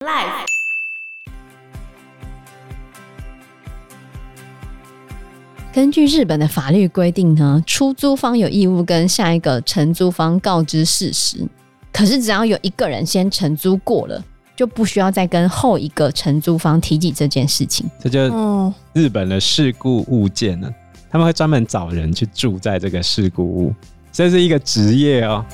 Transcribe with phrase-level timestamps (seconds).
[0.00, 0.46] Life。
[5.72, 11.44] 根据日本的法律规定呢，出租方有义务跟下一个承租方告知事实。
[11.92, 14.24] 可是只要有一个人先承租过了，
[14.54, 17.84] 就不需要再跟后一个承租方提起这件事情。
[18.00, 20.72] 这就日本的事故物件呢，
[21.10, 23.74] 他们会专门找人去住在这个事故屋，
[24.12, 25.44] 这是一个职业哦。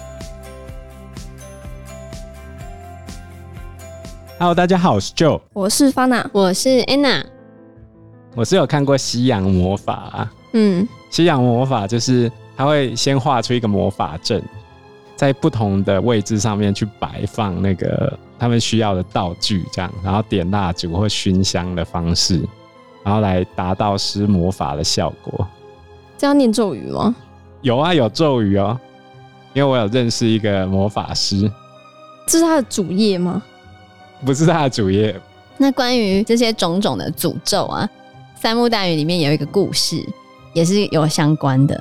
[4.36, 7.22] Hello，大家好，我是 Joe，我是 Fana，我是 Anna。
[8.34, 14.42] 我是有看过西洋魔法啊，嗯，西洋魔法就是他会先画出一个魔法阵，
[15.14, 22.42] 在不同的位置上面去摆放那个他们需要的道具，这样，然后点蜡烛或熏香的方式，
[23.04, 25.46] 然后来达到施魔法的效果。
[26.18, 27.14] 这样念咒语吗？
[27.62, 28.76] 有啊，有咒语哦，
[29.52, 31.48] 因为我有认识一个魔法师。
[32.26, 33.40] 这是他的主业吗？
[34.24, 35.14] 不是他的主业。
[35.56, 37.88] 那关于这些种种的诅咒啊。
[38.40, 40.04] 三木大屿里面有一个故事，
[40.52, 41.80] 也是有相关的。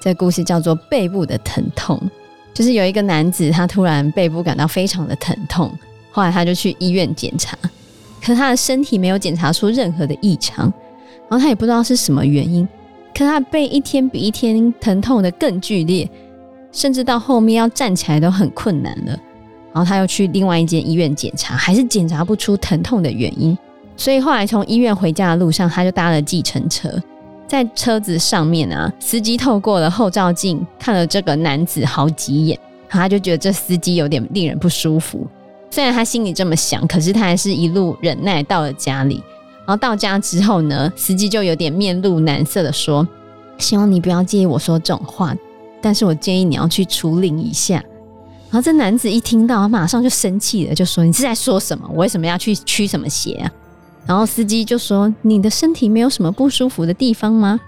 [0.00, 2.00] 这故事叫做背部的疼痛，
[2.54, 5.70] 就是有一个男子，他突然背部感到非常的疼痛，
[6.10, 7.54] 后来他就去医院检查，
[8.24, 10.72] 可他的身体没有检查出任何的异常，
[11.28, 12.66] 然后他也不知道是什么原因，
[13.14, 16.08] 可他的背一天比一天疼痛得更剧烈，
[16.72, 19.18] 甚至到后面要站起来都很困难了。
[19.72, 23.56] 然后他又去另外一间医院检查，还是检查不出疼痛的原因。
[23.96, 26.90] 所以后来从医院回家的路上，他就搭了计程车，
[27.46, 35.26] 在车子上面啊，司机透过了后照镜看了这个男子好几眼，他就觉得这司机有点令人不舒服。
[35.70, 39.22] 虽然他心里这么想，可是他还是一路忍耐到了家里。
[39.66, 43.06] 然后到家之后呢，司机就有点面露难色的说
[43.58, 45.32] ：“希望你不要介意我说这种话，
[45.80, 47.84] 但是我建议你要去处理一下。”
[48.50, 51.86] 然后这男子一听到，马上就生气了，就说：“你是在说什么？
[51.90, 53.50] 我为什么要去驱什么邪啊？”
[54.04, 57.60] 然后司机就说：“你的身体没有什么不舒服的地方吗？”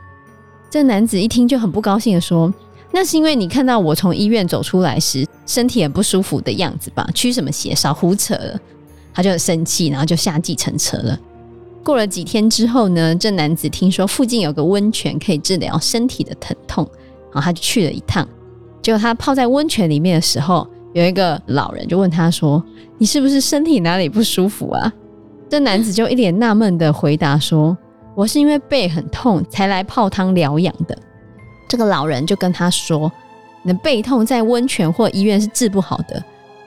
[0.68, 2.52] 这男子一听就很不高兴的说
[2.90, 7.08] ：“那是因为你看到我从医院走出来时，身体很不舒服的样子吧？
[7.14, 7.72] 驱什么邪？
[7.74, 8.58] 少胡扯了！”
[9.14, 11.16] 他就很生气，然后就下计程车了。
[11.84, 16.88] 过了几天之后呢，这男子听说附近有个温泉可以治疗身体的疼痛，
[17.32, 18.26] 然后他就去了一趟。
[18.82, 22.62] 结果他泡在温泉里面的时候，有一个老人就问他说
[22.98, 24.92] ：“你是不是身体哪里不舒服啊？”
[25.48, 27.76] 这男子就一脸纳闷的回答说
[28.16, 30.98] ：“我是因为背很痛才来泡汤疗养的。”
[31.68, 33.10] 这个老人就跟他说
[33.62, 36.22] ：“你的背痛在温泉或医院是治不好的，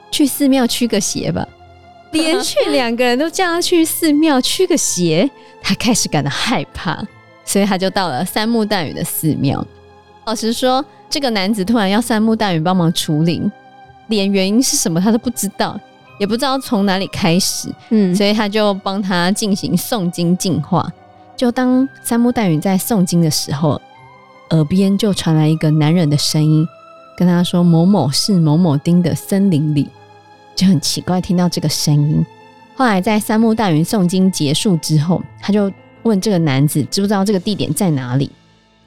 [0.10, 1.46] 去寺庙驱个邪吧。
[2.12, 5.30] ”连续两个人都叫他去寺庙驱个邪，
[5.62, 7.04] 他开始感到害怕，
[7.44, 9.66] 所以他就到了三木淡雨的寺庙。
[10.26, 13.42] 老实说，这个男子突然要三木大云帮忙处理，
[14.08, 15.80] 连原因是什么他都不知道。
[16.18, 20.90] 也不知道从哪里开始，嗯，所以他就帮他进行诵经净化。
[21.36, 23.82] 就当三木大云在诵经的时候，
[24.52, 26.66] 耳边就传来一个男人的声音，
[27.18, 29.90] 跟他说：“某某是某某丁的森林里。”
[30.56, 32.26] 就很奇怪，听到这个声音。
[32.78, 35.70] 后来在三木大云诵经结束之后，他就
[36.04, 38.32] 问这个男子知不知道这个地点在哪里。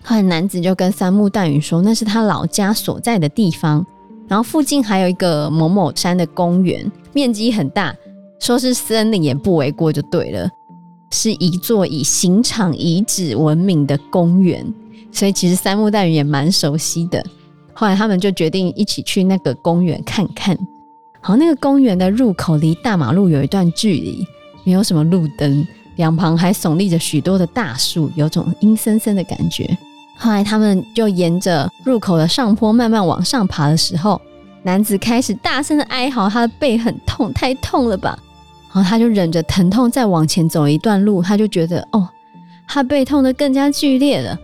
[0.03, 3.85] 后来男子就跟三木大屿说：“那是他老家所在的地方。”
[4.27, 7.95] 然后附近还有一个某某山的公园，面积很大，
[8.41, 10.49] 说是森林也不为过，就对了。
[11.11, 14.67] 是一座以刑场遗址闻名的公园，
[15.11, 17.25] 所以其实三木大屿也蛮熟悉的。
[17.73, 20.55] 后来他们就决定一起去那个公园看看。
[21.21, 24.27] 好，那个公园的入口离大马路有一段距离，
[24.65, 25.67] 没有什么路灯，
[25.97, 29.77] 两旁还耸立着许多的大树，有种阴森森的感觉。
[30.21, 34.21] 后来他们就沿着入口的上坡慢慢往上爬的时候，
[34.65, 38.19] 男子开始大声的哀嚎，他的背很痛，太痛了吧？
[38.75, 42.09] 然后他就忍着疼痛再往前走一段路，他就觉得哦，
[42.67, 44.37] 他背痛得更加剧烈了。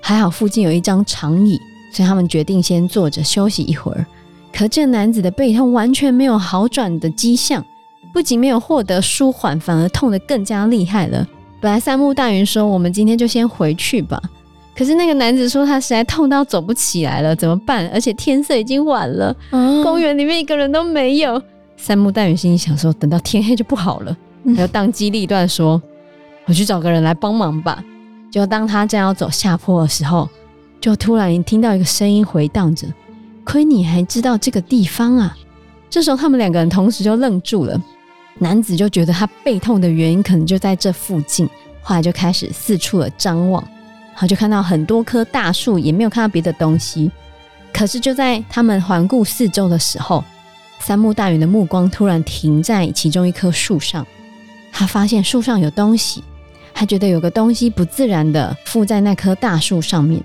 [0.00, 1.58] 还好附近有一张长椅，
[1.92, 4.04] 所以他们决定先坐着休息一会儿。
[4.52, 7.64] 可这男子的背痛完全没有好转的迹象，
[8.12, 11.26] 不仅没有获得舒缓，反而痛得更加厉害了。
[11.60, 14.20] 本来三木大屿说：“我们今天就先回去吧。”
[14.74, 17.86] 可是那个男子说他实在痛到走不起来了，怎么办？
[17.92, 21.40] 而且天色已经晚了，啊、公园里面一个人都没有。
[21.76, 24.16] 三木淡雨心里想说，等到天黑就不好了，
[24.46, 25.80] 他就当机立断说
[26.46, 27.84] ：“我去找个人来帮忙吧。”
[28.32, 30.28] 就当他正要走下坡的时候，
[30.80, 32.86] 就突然听到一个声音回荡着
[33.44, 35.36] ：“亏你还知道这个地方啊！”
[35.90, 37.78] 这时候他们两个人同时就愣住了。
[38.38, 41.46] 男子就觉得他背痛的原因可能就在这附近，
[41.82, 43.62] 后来就开始四处的张望。
[44.12, 47.10] 然后就看到很多棵大树，也没有看到别的东西。
[47.72, 50.22] 可是就在他们环顾四周的时候，
[50.78, 54.06] 三木大允的目光突然停在其中一棵树上，
[54.70, 56.22] 他发现树上有东西，
[56.74, 60.22] 他觉得有个东西不自然的附在那棵大树上面。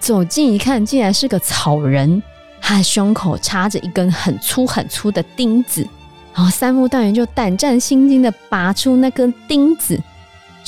[0.00, 2.22] 走近一看，竟然是个草人，
[2.60, 5.86] 他的胸口插着一根很粗很粗的钉子。
[6.34, 10.00] 然后三木大允就胆战心惊的拔出那根钉子，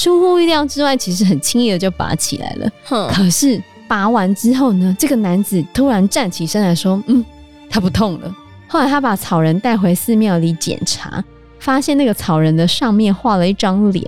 [0.01, 2.71] 出乎意料之外，其实很轻易的就拔起来了。
[3.13, 7.23] 可是拔完之后呢，这个男子突然站起身来说：“嗯，
[7.69, 8.35] 他不痛了。”
[8.67, 11.23] 后来他把草人带回寺庙里检查，
[11.59, 14.03] 发现那个草人的上面画了一张脸，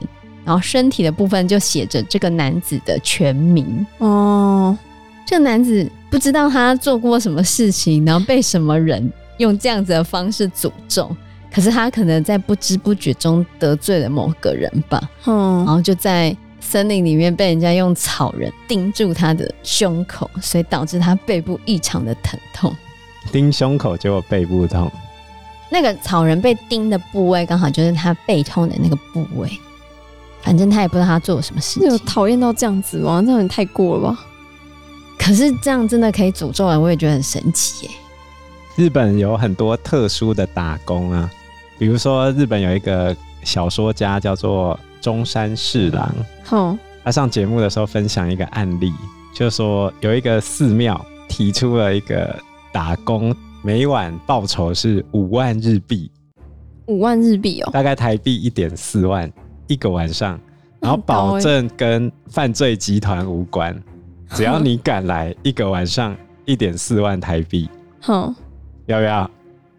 [0.46, 3.86] 然后身体的部分就写着这个男子的全名。
[3.98, 4.74] 哦，
[5.26, 11.14] 这个男子不知道他做过什么事情，然后被什么人用这样子的方式诅咒。
[11.52, 22.74] 可是他可能在不知不觉中得罪了某个人吧，嗯，然后就在森林里面被人家用草人钉住他的胸口，所以导致他背部异常的疼痛。
[23.30, 24.90] 钉胸口结果背部痛，
[25.70, 29.50] 那个草人被钉的部位刚好就是他背痛的那个部位。
[30.40, 31.88] 反正他也不知道他做了什么事情。
[31.88, 33.22] 有讨厌到这样子吗？
[33.24, 34.18] 这样也太过了吧？
[35.16, 37.92] 可是这样真的可以诅咒人，我也觉得很神奇耶。
[38.74, 41.30] 日本有很多特殊的打工啊。
[41.82, 46.14] 比如说，日本有一个小说家叫做中山侍郎，
[46.44, 48.92] 好，他上节目的时候分享一个案例，
[49.34, 52.38] 就是说有一个寺庙提出了一个
[52.70, 53.34] 打工
[53.64, 56.08] 每晚报酬是五万日币，
[56.86, 59.28] 五万日币哦，大概台币一点四万
[59.66, 60.38] 一个晚上，
[60.78, 63.76] 然后保证跟犯罪集团无关，
[64.34, 67.68] 只要你敢来一个晚上一点四万台币，
[67.98, 68.32] 好，
[68.86, 69.30] 要不要？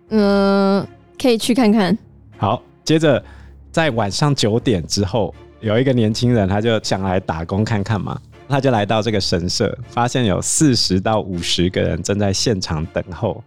[0.10, 0.86] 嗯。
[1.24, 1.98] 可以去看看。
[2.38, 3.24] 好，接着
[3.72, 8.20] 在晚上九点之后，有一个年轻人，他就想来打工看看嘛。
[8.50, 13.42] 他就来到这个神社，发现有四十到五十个人正在现场等候。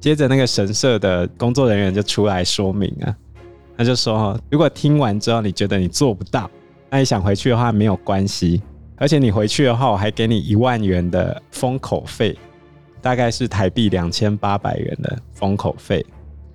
[0.00, 3.14] 接着那个神社的工作人员就出来说明啊，
[3.76, 6.48] 他就说：如果听完之后你觉得你做不到，
[6.88, 8.62] 那你想回去的话没有关系，
[8.96, 12.38] 而且你回去的话，我还给你一万元的封口费，
[13.02, 16.06] 大概是台币两千八百元的封口费。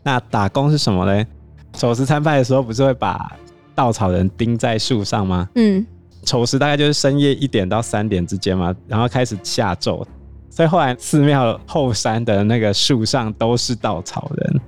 [0.03, 1.25] 那打工是什么呢？
[1.73, 3.31] 丑时参拜的时候，不是会把
[3.73, 5.47] 稻草人钉在树上吗？
[5.55, 5.85] 嗯，
[6.23, 10.05] 丑时大概就是深夜一点到三点之间嘛，然后开始下咒，
[10.49, 14.61] 所以后来寺庙后山的那个树上都是稻草人，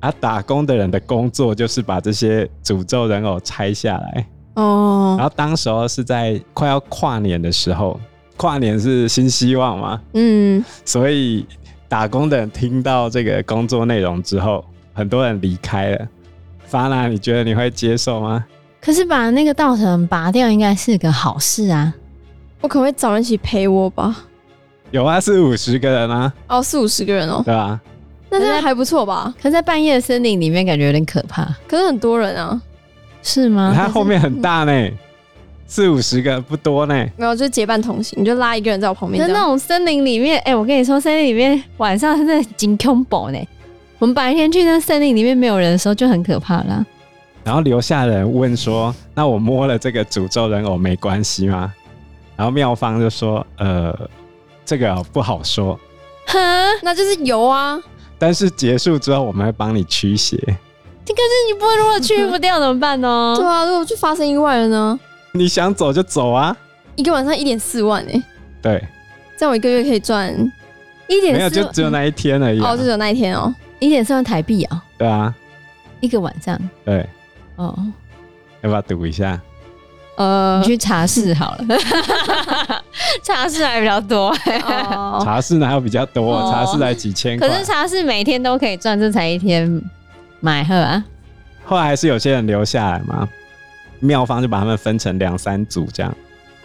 [0.00, 4.26] 而打工的人的工作就是把这些诅咒人偶拆下来。
[4.54, 8.00] 哦，然后当时候是在快要跨年的时候，
[8.36, 11.46] 跨年是新希望嘛，嗯，所以
[11.88, 14.64] 打工的人听到这个工作内容之后。
[14.92, 16.08] 很多人离开了，
[16.66, 18.44] 法娜，你觉得你会接受吗？
[18.80, 21.94] 可是把那个稻草人拔掉，应该是个好事啊！
[22.60, 24.24] 我可不可以找人一起陪我吧？
[24.90, 26.32] 有啊，四五十个人啊！
[26.48, 27.80] 哦，四五十个人哦，对啊？
[28.30, 29.34] 那这样还不错吧？
[29.40, 31.44] 可是在半夜的森林里面，感觉有点可怕。
[31.68, 32.60] 可是很多人啊，
[33.22, 33.72] 是吗？
[33.76, 34.90] 它后面很大呢，
[35.66, 36.94] 四五十个不多呢。
[37.16, 39.26] 没有，就是结伴同行，你就拉一个人在我旁边。
[39.26, 43.38] 在那种森林里面，哎、欸，我跟你说，森林里面晚上真的很恐怖呢。
[44.00, 46.84] 我们白天去那森林里面没有人的时候就很可怕啦。
[47.44, 51.72] 然后留下人问说：“那我摸了这个诅咒人偶没关系吗？”
[52.34, 53.94] 然后妙方就说：“呃，
[54.64, 55.78] 这个不好说。”
[56.26, 56.38] 哈，
[56.82, 57.78] 那就是有啊。
[58.18, 60.36] 但是结束之后我们会帮你驱邪。
[60.38, 63.34] 可是你不如果驱不掉怎么办呢？
[63.36, 64.98] 对啊，如果就发生意外了呢？
[65.32, 66.56] 你想走就走啊！
[66.96, 68.22] 一个晚上一点四万哎。
[68.62, 68.82] 对。
[69.36, 70.32] 这样我一个月可以赚
[71.06, 71.38] 一点四。
[71.38, 72.70] 没有，就只有那一天而已啊。
[72.70, 73.54] 哦，就只有那一天哦。
[73.80, 74.82] 一点四万台币啊、喔！
[74.98, 75.34] 对啊，
[76.00, 76.56] 一个晚上。
[76.84, 77.04] 对，
[77.56, 77.76] 哦，
[78.60, 79.40] 要不要赌一下？
[80.16, 81.78] 呃，你去茶室好了，
[83.24, 84.58] 茶室还比较多、欸。
[84.60, 86.36] 哦、茶室哪有比较多？
[86.36, 87.48] 哦、茶室才几千块。
[87.48, 89.82] 可是茶室每天都可以赚，这才一天
[90.40, 91.02] 买喝啊。
[91.64, 93.26] 后来还是有些人留下来嘛，
[94.00, 96.14] 妙方就把他们分成两三组，这样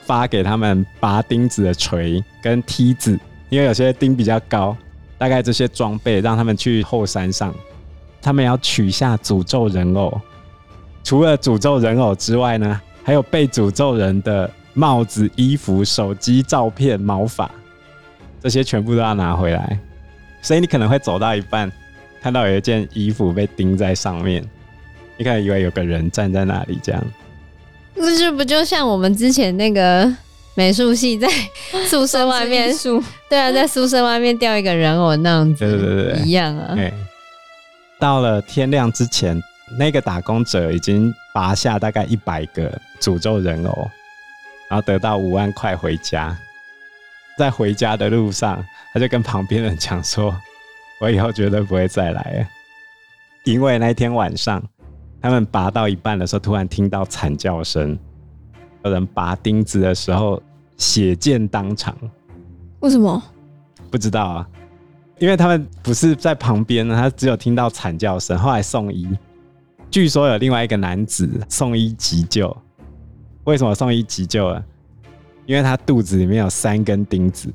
[0.03, 3.17] 发给他们拔钉子的锤跟梯子，
[3.47, 4.75] 因为有些钉比较高。
[5.17, 7.53] 大概这些装备让他们去后山上，
[8.21, 10.19] 他们要取下诅咒人偶。
[11.03, 17.49] 除了诅咒人偶之外呢，还有被诅咒人的帽子、衣服、手机、照片、毛发，
[18.41, 19.79] 这些全部都要拿回来。
[20.41, 21.71] 所以你可能会走到一半，
[22.21, 24.43] 看到有一件衣服被钉在上面，
[25.17, 27.03] 你可能以为有个人站在那里，这样。
[27.93, 30.13] 那这不就像我们之前那个？
[30.55, 31.27] 美术系在
[31.85, 32.73] 宿舍外面，
[33.29, 36.73] 对啊，在宿舍外面吊一个人偶那样子，对对对对，一样啊。
[36.73, 36.93] 对，
[37.99, 39.39] 到了天亮之前，
[39.77, 43.89] 那个打工者已经拔下大概一百个诅咒人偶，
[44.69, 46.35] 然后得到五万块回家。
[47.37, 50.33] 在回家的路上，他就跟旁边人讲说
[51.01, 52.47] ：“我以后绝对不会再来了。”
[53.43, 54.63] 因为那天晚上，
[55.21, 57.99] 他们拔到一半的时候，突然听到惨叫声，
[58.85, 60.41] 有人拔钉子的时候
[60.77, 61.95] 血溅当场。
[62.79, 63.21] 为什么？
[63.89, 64.47] 不知道啊，
[65.17, 68.37] 因为他们不是在旁边呢，他只有听到惨叫声。
[68.37, 69.09] 后来送医，
[69.89, 72.55] 据说有另外一个男子送医急救。
[73.45, 74.63] 为什么送医急救啊？
[75.45, 77.51] 因为他肚子里面有三根钉子。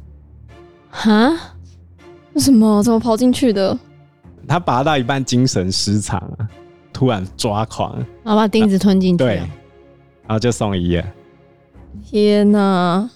[0.91, 1.31] 哈？
[2.35, 2.83] 为什么？
[2.83, 3.79] 怎么跑进去的？
[4.49, 6.21] 他拔到一半，精神失常，
[6.93, 9.25] 突然抓狂，然后把钉子吞进去。
[9.25, 11.05] 对，然后就送医了。
[12.05, 13.09] 天哪！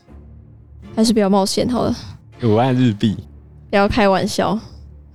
[0.94, 1.96] 还是不要冒险好了。
[2.42, 3.16] 五万日币，
[3.70, 4.58] 不要开玩笑，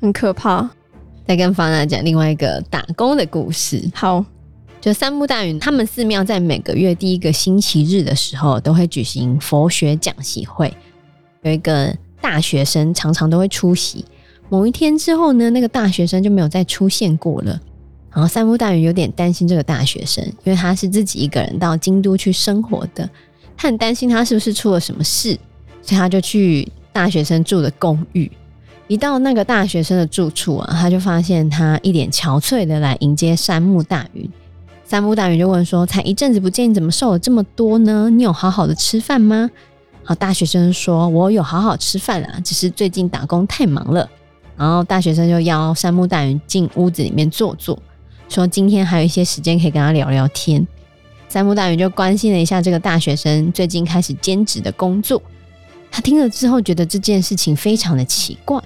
[0.01, 0.69] 很可怕。
[1.25, 3.87] 再跟方娜讲另外一个打工的故事。
[3.93, 4.25] 好，
[4.81, 10.73] 就三木大云他们寺庙在每个月第一个星期日的时候，都会举行佛学讲习会，
[11.43, 14.03] 有一个大学生常常都会出席。
[14.49, 17.59] 某一天之后呢，那个大学生就没有再出现过了。
[18.11, 23.07] 然后三木大云有点担心这个大学生，因为他是自己一个人到京都去生活的，
[23.61, 25.37] 他很担心他是不是出了什么事，
[25.81, 28.31] 所以他就去大学生住的公寓。
[28.87, 34.27] 一到那个大学生的住处啊，他就发现他一脸憔悴的来迎接山木大云。
[34.85, 38.09] 山木大云就问说：“才一阵子不见，你怎么瘦了这么多呢？
[38.09, 39.51] 你有好好的吃饭吗？”
[40.05, 44.09] 好，大学生说：“我有好好吃饭啊，只是最近打工太忙了。”
[44.55, 47.77] 然后大学生就邀山木大云进屋子里面坐坐，
[48.29, 50.65] 说今天还有一些时间可以跟他聊聊天。
[51.29, 55.21] 三木大云就关心了一下这个大学生最近开始兼职的工作。
[55.91, 58.61] 他听了之后觉得这件事情非常的奇怪，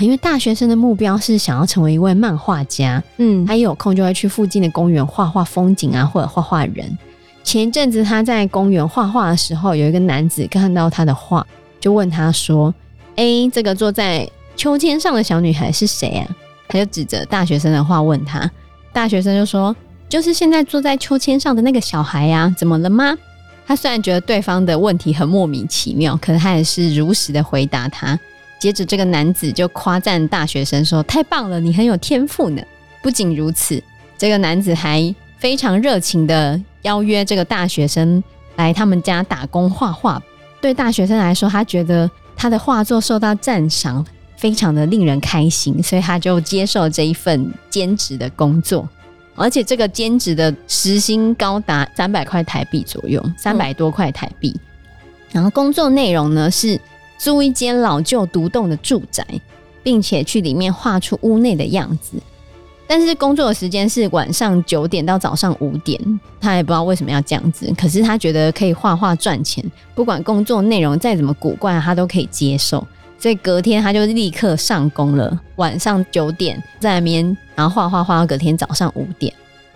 [0.00, 6.98] 因为大学生的目标是想要成为一位漫画家，嗯，他一有空就会去附近的公园画画风景啊，或者画画人。
[7.42, 11.46] 前一阵子他在公园画画的时候，有一个男子看到他的画，
[11.80, 12.74] 就问他说
[13.16, 16.28] ：“哎，这个坐在……”秋千上的小女孩是谁啊？
[16.68, 18.50] 他就指着大学生的画问他，
[18.92, 19.74] 大学生就说
[20.10, 23.16] ：“就是现在坐在秋千上的那个小孩呀，怎么了吗？”
[23.64, 28.18] 他虽然觉得对方的问题很莫名其妙，可是他也是如实的回答他。
[28.58, 32.60] 接着，这个男子就夸赞大学生说：“太棒了，你很有天赋呢！”
[33.00, 33.82] 不仅如此，
[34.18, 38.22] 这个男子还非常热情的邀约这个大学生
[38.56, 40.20] 来他们家打工画画。
[40.60, 44.04] 对大学生来说，他觉得他的画作受到赞赏。
[44.36, 48.88] 非常的令人开心，所以他就接受这一份兼职的工作，
[49.34, 54.52] 而且这个兼职的时薪高达三百块台币左右，三百多块台币。
[54.54, 54.60] 嗯。
[55.32, 56.78] 然后工作内容呢是
[57.18, 59.24] 租一间老旧独栋的住宅，
[59.82, 62.18] 并且去里面画出屋内的样子。
[62.86, 65.96] 但是工作的时间是晚上九点到早上五点，
[66.40, 72.84] 他也不知道为什么要这样子，可是他觉得可以画画赚钱，不管工作内容再怎么古怪，他都可以接受。
[73.20, 79.32] 所以隔天他就立刻上工了，晚上九点在那边，然后画画画到隔天早上五点。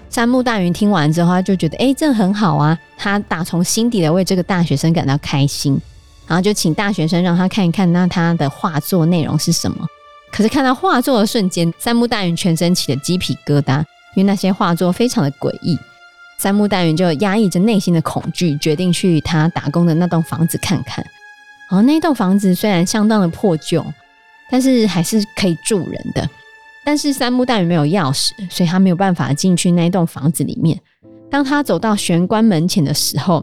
[0.09, 5.79] 三木大云听完之后，他就觉得哎、这很好啊，他打从心底的为这个大学生感到开心，
[6.27, 9.87] 然后就请大学生让他看一看那他的画作内容是什么。
[10.33, 13.81] 可是看到画作的瞬间，三木大云全身起了鸡皮疙瘩，
[14.15, 15.79] 因为那些画作非常的诡异。
[16.39, 21.05] 三木大云就压抑着内心的恐惧，决定去他打工的那栋房子看看。
[21.71, 23.85] 然后那栋房子虽然相当的破旧，
[24.51, 26.29] 但是还是可以住人的。
[26.85, 30.79] 但是三木大云没有钥匙，所以他没有办法进去那栋房子里面。
[31.31, 33.43] 当他走到玄关门前的时候，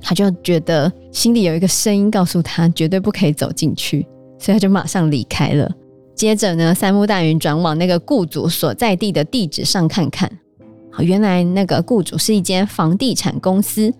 [0.00, 4.06] 他就觉得心里有一个声音告诉他绝对不可以走进去，
[4.38, 5.70] 所以他就马上离开了。
[6.14, 10.30] 接着呢，三木大云转往那个雇主所在地的地址上看看，
[10.90, 13.92] 好，原来那个雇主是一间房地产公司。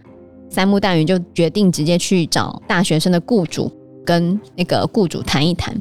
[0.52, 3.72] 三木大云就决定直接去找大学生的雇主，
[4.04, 5.74] 跟那个雇主谈一谈。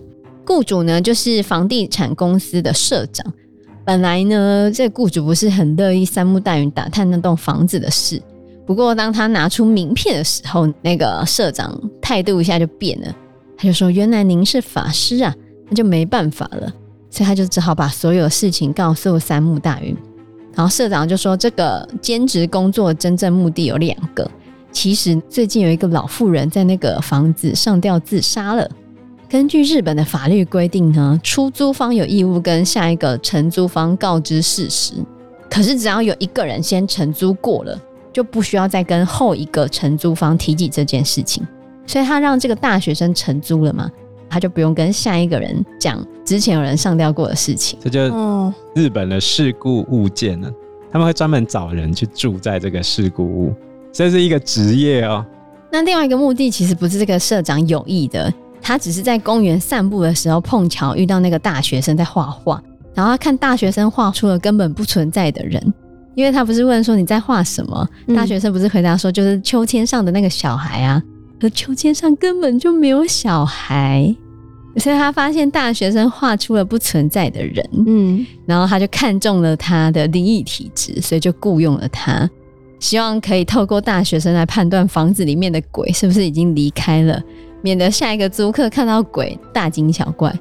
[0.46, 3.34] 雇主呢，就是房地产公司的社长。
[3.84, 8.22] 本来呢，这雇主不是很乐意三木大云打探那栋房子的事。
[8.66, 13.14] 不过，当他拿出名片的时候，那个社长态度一下就变了。
[13.58, 15.36] 他就说：“原来您是法师啊，
[15.68, 16.72] 那就没办法了。”
[17.12, 19.94] 所以他就只好把所有事情告诉三木大云。
[20.56, 24.30] 然后社长就说：“这个兼职工作真正目的有两个。”
[24.72, 28.70] 其实最近有一个老妇人在那个房子上吊自杀了。
[29.30, 34.94] 根据日本的法律规定呢，出租方有义务跟下一个承租方告知事实。
[35.50, 37.80] 可是只要有一个人先承租过了，
[38.12, 41.46] 就不需要再跟后一个承租方提起这件事情。
[41.86, 43.90] 所以他让这个大学生承租了嘛，
[44.30, 47.78] 他就不用跟下一个人讲之前有人上吊过的事情。
[47.82, 50.50] 这就日本的事故物件呢，
[50.92, 53.54] 他们会专门找人去住在这个事故物。
[53.92, 55.26] 这是一个职业哦。
[55.72, 62.62] 那另外一个目的其实不是这个社长有意的，他只是在公园散步的时候碰巧遇到那个大学生在画画，
[62.94, 65.74] 然后他看大学生画出了根本不存在的人，
[66.14, 67.88] 因为他不是问说你在画什么？
[68.08, 71.02] 嗯、大学生不是回答说就是秋千上的那个小孩啊，
[71.40, 74.14] 可秋千上根本就没有小孩，
[74.76, 82.30] 所以他发现大学生画出了不存在的人，嗯，然后他就看中了他的灵异体质，所以就雇佣了他，
[82.82, 87.22] 希望可以透过大学生来判断房子里面的鬼是不是已经离开了，
[87.62, 90.34] 免得下一个租客看到鬼大惊小怪。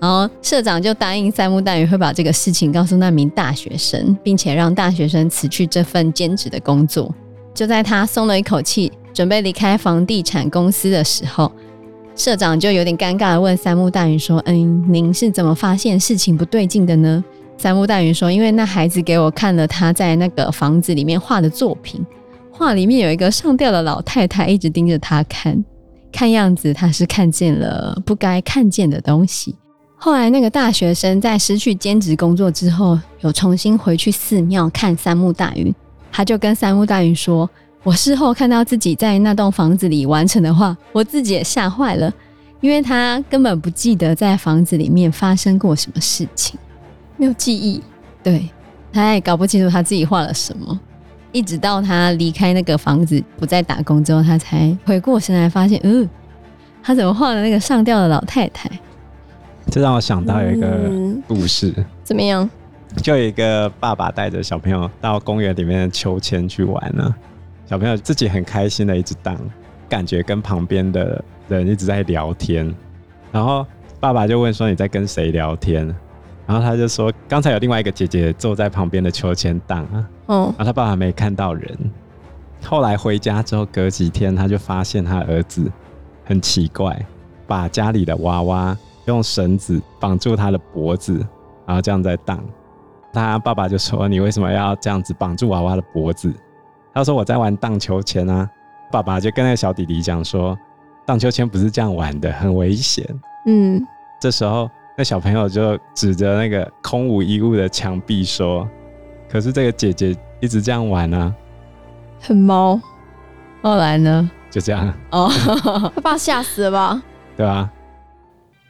[0.00, 7.12] 然后社长就答应三木大宇会把这个事情告诉那名大学生，并且让大学生辞去这份兼职的工作。
[7.52, 11.50] 就在他松了一口气，准备离开房地产公司的时候，
[12.14, 17.24] 社长就有点尴尬地问三木大宇说：“嗯，您是怎么发现事情不对劲的呢？”
[17.58, 22.00] 三木大云说：“因为那孩子给我看了他在那个房子里面画的作品，
[22.52, 25.64] 画里面有一个上吊的老太太一直盯着他看，
[26.12, 29.56] 看样子他是看见了不该看见的东西。”
[29.98, 35.74] 后来，那个大学生在失去兼职工作之后，有重新回去寺庙看三木大云。
[36.12, 37.50] 他就跟三木大云说
[37.82, 42.12] ：“我事后看到自己在那栋房子里完成的画，我自己也吓坏了，
[42.60, 46.56] 因为他根本不记得在房子里面发生过什么事情，
[47.18, 47.82] 没有记忆。
[48.22, 48.48] 对，
[48.90, 50.80] 他也搞不清楚他自己画了什么。
[51.30, 56.10] 一直到他离开那个房子不再打工之后，他才回过神来，发现，嗯、呃，
[56.82, 58.70] 他怎么画了那个上吊的老太太？”
[59.70, 60.90] 这让我想到有一个
[61.26, 62.48] 故事，嗯、怎么样？
[63.02, 67.14] 就有一个爸爸带着小朋友到公园里面的秋千去玩呢。
[67.66, 69.38] 小朋友自己很开心的一直荡，
[69.86, 72.74] 感觉跟旁边的人一直在聊天。
[73.30, 73.66] 然后
[74.00, 75.94] 爸爸就问说：“你在跟谁聊天？”
[76.48, 80.54] 然后他就说：“刚才有另外一个姐姐坐在旁边的秋千荡啊。”哦。
[80.56, 81.78] 然后他爸爸没看到人。
[82.64, 85.70] 后来回家之后，隔几天他就发现他儿子
[86.24, 87.00] 很奇怪，
[87.46, 88.76] 把家里的娃娃。
[89.04, 91.14] 用绳子绑住他的脖子，
[91.64, 92.44] 然后这样在荡。
[93.10, 96.30] 他爸爸就说：“你为什么要这样子绑住娃娃的脖子？”
[96.92, 98.46] 他说：“我在玩荡秋千啊。”
[98.92, 100.54] 爸爸就跟那个小弟弟讲说
[101.06, 103.02] ：“荡秋千不是这样玩的，很危险。”
[103.48, 103.82] 嗯，
[104.20, 108.68] 这时候那小朋友就指着那个空无一物的墙壁说
[109.30, 111.32] ：“可是这个姐姐一直这样玩啊，
[112.20, 112.80] 很猫。”
[113.62, 114.28] 后来呢？
[114.50, 115.30] 就这样哦，
[115.94, 117.00] 他爸吓死了吧？
[117.36, 117.70] 对吧？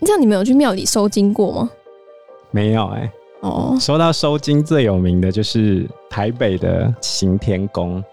[0.01, 1.71] 这样你们有去庙里收金过吗？
[2.51, 3.13] 没有哎、欸。
[3.41, 8.05] 哦，说到收金，最有名的就是台北的行天宫。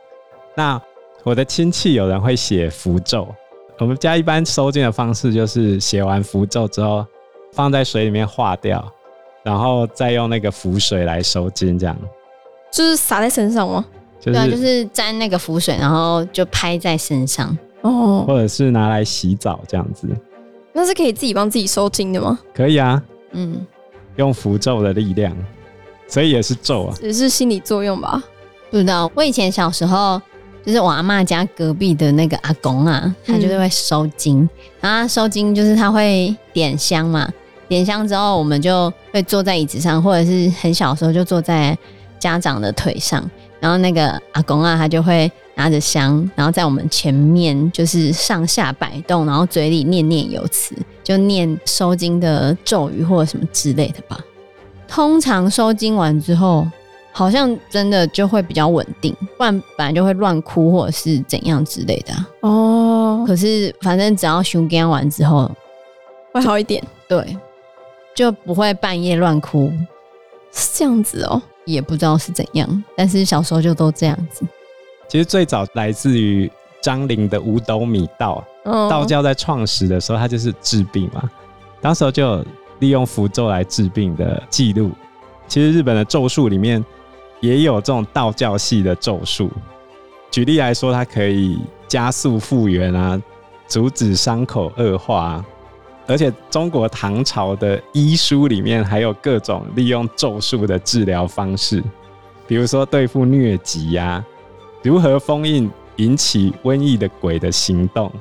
[0.56, 0.82] 那
[1.24, 3.28] 我的亲戚有人会写符咒，
[3.80, 7.06] 我们家一般收金的方式就是写完符咒之后，
[7.56, 8.86] 放在水里面化掉，
[9.42, 11.98] 然后再用那个符水来收金，这样。
[12.72, 13.84] 就是洒在身上吗？
[14.20, 17.58] 就是、对啊，就是沾那个符水，然后就拍在身上。
[17.82, 20.08] 哦，或者是拿来洗澡这样子。
[20.74, 22.38] 那是可以自己帮自己收金的吗？
[22.54, 23.66] 可以啊，嗯，
[24.18, 25.34] 用符咒的力量，
[26.08, 28.22] 所以也是咒啊，只是心理作用吧？
[28.70, 29.10] 不知道。
[29.16, 30.22] 我以前小时候，
[30.66, 34.50] 就是我阿嬷家隔壁的那个阿公啊，他就是会收金，嗯、
[34.82, 37.32] 然后收金就是他会点香嘛，
[37.68, 41.78] 点香之后我们就会坐在椅子上，或者是很小的时候就坐在
[42.20, 45.32] 家长的腿上，然后那个阿公啊，他就会。
[45.58, 54.20] 拿着香，然后在我们前面就是上下摆动，然后嘴里念念有词，就念收经的咒语或者什么之类的吧。
[54.86, 56.68] 通常收经完之后，
[57.14, 62.14] 好像真的就会比较稳定，不然本来就会乱哭或者是怎样之类的。
[62.42, 65.50] 哦，可是反正只要收惊完之后，
[66.34, 67.38] 会好一点，对，
[68.16, 69.72] 就不会半夜乱哭，
[70.52, 71.42] 是这样子哦。
[71.66, 74.46] 也不知道是怎样，但是小时候就都这样子。
[75.08, 76.50] 其实最早来自于
[76.80, 81.28] 张陵的五斗米道，道教在创始的时候，它就是治病嘛。
[81.82, 82.46] 当时候就有
[82.80, 84.92] 利用符咒来治病的记录。
[85.48, 86.84] 其实日本的咒术里面
[87.40, 89.50] 也有这种道教系的咒术。
[90.30, 93.20] 举例来说，它可以加速复原啊，
[93.68, 95.46] 阻止伤口恶化啊。
[96.08, 101.84] 而且中国唐朝的医书里面还有各种利用咒术的治疗方式，
[102.48, 104.24] 比如说对付疟疾呀。
[104.84, 108.12] 如何封印引起瘟疫的鬼的行动？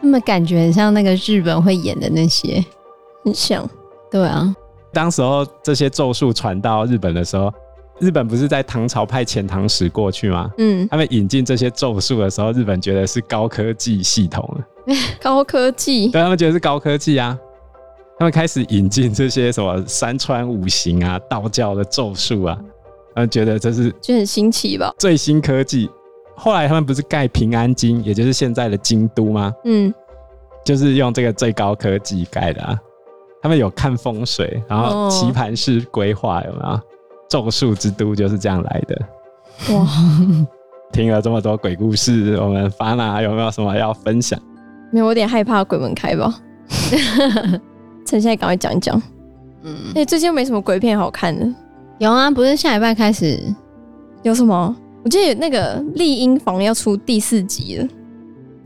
[0.00, 2.64] 那么感觉很像那个日本会演的那些，
[3.24, 3.68] 很像。
[4.10, 4.52] 对啊，
[4.92, 7.52] 当时候这些咒术传到日本的时候，
[8.00, 10.50] 日本不是在唐朝派遣唐使过去吗？
[10.58, 14.52] 嗯，他们引进这些咒术的时候，日本觉得是高科技系统，
[15.20, 17.38] 高科技，对，他们觉得是高科技啊。
[18.18, 22.58] 他们开始引进这些什么山川五行啊、道教的咒术啊，
[23.14, 24.94] 他们觉得这是就很新奇吧？
[24.98, 25.90] 最新科技。
[26.36, 29.52] 后来他们不是盖平安京，也就是现在的京都吗？
[29.64, 29.92] 嗯，
[30.64, 32.78] 就是用这个最高科技盖的啊。
[33.42, 36.80] 他们有看风水，然后棋盘式规划有没有？
[37.28, 39.74] 咒术之都就是这样来的。
[39.74, 39.86] 哇！
[40.92, 44.38] 听了这么多鬼故事，我们 Fana 有没有什么要分享？
[44.90, 46.40] 没有，我有点害怕鬼门开吧。
[48.06, 49.00] 趁现在赶快讲一讲。
[49.62, 51.46] 嗯，哎、欸，最近又没什么鬼片好看的。
[51.98, 53.38] 有啊，不是下礼拜开始
[54.22, 54.74] 有什么？
[55.04, 57.88] 我记得那个《丽婴房》要出第四集了。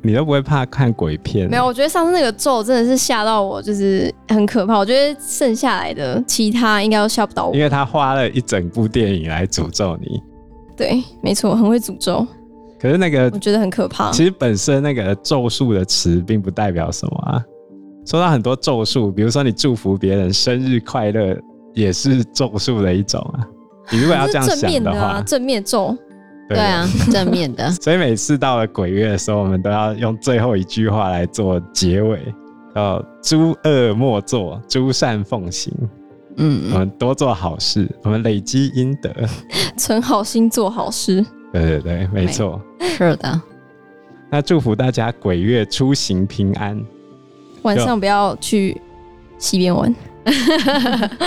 [0.03, 1.49] 你都不会怕看鬼片？
[1.49, 4.77] 没有，我觉得上次那个咒真的是吓到我，就是很可怕。
[4.77, 10.23] 我觉得剩下来的其他应该都吓不到我，因为他花了一整部电影来诅咒你。
[10.77, 12.27] 对，没错，很会诅咒。
[12.85, 14.11] 可是那个我觉得很可怕。
[14.11, 17.43] 其实本身那个咒术的词并不代表什么啊。
[18.05, 21.35] 说到很多咒术，比如说你祝福别人生日快乐，
[21.73, 23.41] 也是咒术的一种啊。
[23.91, 25.97] 你如果要这样想的话，的啊、正面咒。
[26.47, 27.71] 对啊，正面的。
[27.81, 32.21] 所以每次到了鬼月的时候，我们都要用最后一句话来做结尾，
[32.75, 35.73] 叫“诸恶莫作，诸善奉行”。
[36.37, 39.11] 嗯，我们多做好事，我们累积阴德，
[39.79, 41.25] 存好心做好事。
[41.55, 43.41] 对对对，没错，是的。
[44.29, 46.85] 那祝福大家鬼月出行平安，
[47.63, 48.81] 晚上不要去
[49.39, 49.95] 西边玩。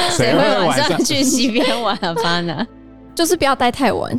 [0.09, 2.13] 谁会晚上去西边玩啊？
[2.21, 2.67] 巴呢，
[3.15, 4.11] 就是不要待太晚。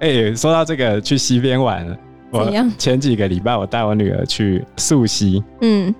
[0.00, 1.96] 哎、欸，说到这个去西边玩，
[2.30, 5.94] 我前几个礼拜我带我女儿去溯溪，嗯，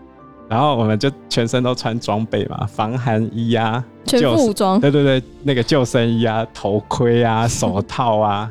[0.49, 8.51] 然后我们就全身都穿装备嘛，防寒衣啊，全副武装，对对对，那个救生衣啊，头盔啊，手套啊，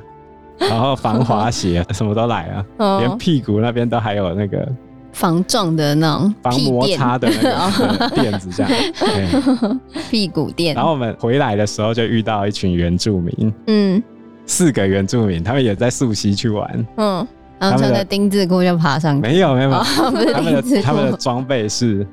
[0.60, 4.68] 然后防滑 鞋什么都来啊，哦、连屁股那边都还有那个
[5.12, 10.76] 防撞的那种防摩擦的那个垫子，这样， 屁股垫。
[10.76, 14.04] 然后我们回来的时候就遇到一群原住民，嗯。
[14.46, 16.86] 四个原住民，他们也在溯溪去玩。
[16.98, 17.26] 嗯，
[17.58, 19.22] 然后穿着丁字裤就爬上去。
[19.22, 19.82] 没有没有，哦、
[20.34, 22.06] 他们的他们的装备是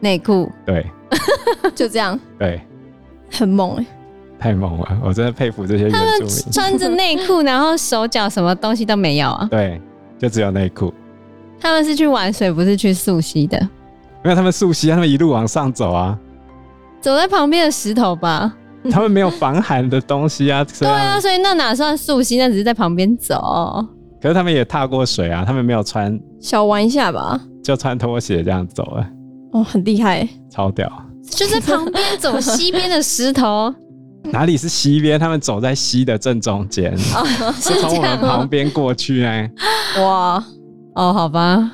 [0.00, 0.50] 内裤。
[0.64, 0.86] 对，
[1.74, 2.18] 就这样。
[2.38, 2.58] 对，
[3.30, 3.86] 很猛哎、欸，
[4.44, 4.98] 太猛了！
[5.02, 6.04] 我真的佩服这些原住民。
[6.04, 9.48] 他们穿着内裤，然后手脚什么东西都没有啊？
[9.50, 9.80] 对，
[10.18, 10.92] 就只有内裤。
[11.58, 13.58] 他们是去玩水，不是去溯溪的。
[14.22, 16.18] 没有他们溯溪，他们一路往上走啊，
[17.00, 18.54] 走在旁边的石头吧。
[18.90, 22.36] 他们没有防寒的东西啊， 对啊，所以那哪算溯溪？
[22.36, 23.82] 那只是在旁边走。
[24.20, 29.06] 可是他们也踏过水啊，他们没有穿，小玩一下吧，就穿拖鞋这样走了。
[29.52, 30.92] 哦，很厉害，超屌！
[31.30, 33.74] 就在旁边走西边的石头，
[34.32, 35.18] 哪里是西边？
[35.18, 39.48] 他们走在西的正中间，哦、 是从我们旁边过去呢。
[39.98, 40.44] 哇，
[40.94, 41.70] 哦，好吧，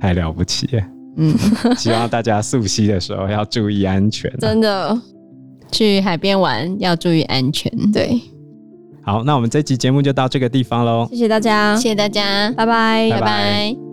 [0.00, 0.82] 太了不起了。
[1.16, 1.34] 嗯，
[1.76, 5.00] 希望大家溯溪的时候要注意安全、啊，真的。
[5.72, 7.70] 去海边玩要注意安全。
[7.90, 8.20] 对，
[9.02, 11.08] 好，那我们这期节目就到这个地方喽。
[11.10, 13.85] 谢谢大家，谢谢大家，拜拜，拜拜。